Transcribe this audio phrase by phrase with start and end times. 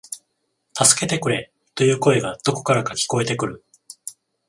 [0.73, 3.63] 助けてくれ、という声がどこからか聞こえてくる